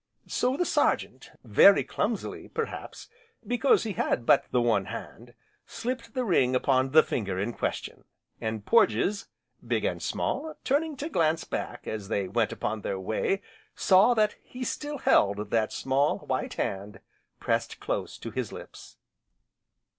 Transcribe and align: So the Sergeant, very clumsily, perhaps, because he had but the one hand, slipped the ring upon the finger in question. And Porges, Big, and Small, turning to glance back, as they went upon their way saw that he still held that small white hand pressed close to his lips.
So 0.25 0.57
the 0.57 0.65
Sergeant, 0.65 1.29
very 1.43 1.83
clumsily, 1.83 2.47
perhaps, 2.47 3.07
because 3.45 3.83
he 3.83 3.91
had 3.93 4.25
but 4.25 4.45
the 4.49 4.59
one 4.59 4.85
hand, 4.85 5.35
slipped 5.67 6.15
the 6.15 6.25
ring 6.25 6.55
upon 6.55 6.89
the 6.89 7.03
finger 7.03 7.37
in 7.37 7.53
question. 7.53 8.03
And 8.41 8.65
Porges, 8.65 9.27
Big, 9.67 9.85
and 9.85 10.01
Small, 10.01 10.57
turning 10.63 10.97
to 10.97 11.07
glance 11.07 11.43
back, 11.43 11.85
as 11.87 12.07
they 12.07 12.27
went 12.27 12.51
upon 12.51 12.81
their 12.81 12.99
way 12.99 13.43
saw 13.75 14.15
that 14.15 14.37
he 14.41 14.63
still 14.63 14.97
held 14.97 15.51
that 15.51 15.71
small 15.71 16.17
white 16.25 16.55
hand 16.55 16.99
pressed 17.39 17.79
close 17.79 18.17
to 18.17 18.31
his 18.31 18.51
lips. 18.51 18.97